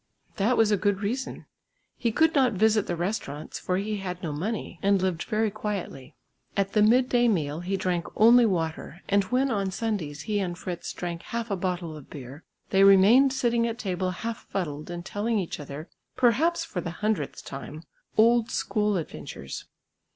That 0.37 0.57
was 0.57 0.71
a 0.71 0.77
good 0.81 1.01
reason. 1.03 1.45
He 1.95 2.11
could 2.11 2.33
not 2.33 2.53
visit 2.53 2.87
the 2.87 2.95
restaurants, 2.95 3.59
for 3.59 3.77
he 3.77 3.97
had 3.97 4.23
no 4.23 4.31
money, 4.31 4.79
and 4.81 4.99
lived 4.99 5.21
very 5.25 5.51
quietly. 5.51 6.15
At 6.57 6.73
the 6.73 6.81
midday 6.81 7.27
meal 7.27 7.59
he 7.59 7.77
drank 7.77 8.07
only 8.15 8.47
water, 8.47 9.01
and 9.09 9.25
when 9.25 9.51
on 9.51 9.69
Sundays 9.69 10.21
he 10.23 10.39
and 10.39 10.57
Fritz 10.57 10.91
drank 10.91 11.21
half 11.21 11.51
a 11.51 11.55
bottle 11.55 11.95
of 11.95 12.09
beer, 12.09 12.43
they 12.71 12.83
remained 12.83 13.31
sitting 13.31 13.67
at 13.67 13.77
table 13.77 14.09
half 14.09 14.47
fuddled 14.49 14.89
and 14.89 15.05
telling 15.05 15.37
each 15.37 15.59
other, 15.59 15.87
perhaps 16.15 16.65
for 16.65 16.81
the 16.81 16.89
hundredth 17.05 17.45
time, 17.45 17.83
old 18.17 18.49
school 18.49 18.97
adventures. 18.97 19.65